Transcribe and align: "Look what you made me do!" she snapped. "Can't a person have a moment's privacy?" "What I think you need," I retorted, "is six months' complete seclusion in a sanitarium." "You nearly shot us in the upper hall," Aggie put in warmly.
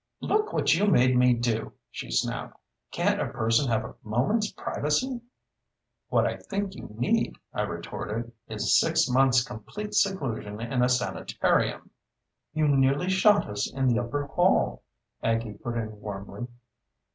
"Look 0.21 0.51
what 0.51 0.73
you 0.73 0.87
made 0.87 1.15
me 1.15 1.35
do!" 1.35 1.73
she 1.91 2.09
snapped. 2.09 2.57
"Can't 2.89 3.21
a 3.21 3.27
person 3.27 3.67
have 3.69 3.85
a 3.85 3.93
moment's 4.03 4.51
privacy?" 4.51 5.21
"What 6.09 6.25
I 6.25 6.37
think 6.37 6.73
you 6.73 6.87
need," 6.97 7.35
I 7.53 7.61
retorted, 7.61 8.31
"is 8.47 8.79
six 8.79 9.07
months' 9.07 9.43
complete 9.43 9.93
seclusion 9.93 10.59
in 10.59 10.81
a 10.81 10.89
sanitarium." 10.89 11.91
"You 12.51 12.67
nearly 12.67 13.09
shot 13.11 13.47
us 13.47 13.71
in 13.71 13.87
the 13.89 13.99
upper 13.99 14.25
hall," 14.25 14.81
Aggie 15.21 15.53
put 15.53 15.77
in 15.77 16.01
warmly. 16.01 16.47